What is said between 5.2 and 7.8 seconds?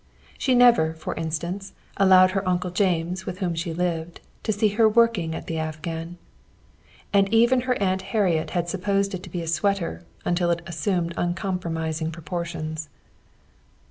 at the afghan; and even her